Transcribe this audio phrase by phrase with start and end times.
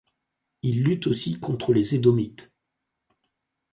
[0.63, 2.51] Il lutte aussi contre les Édomites.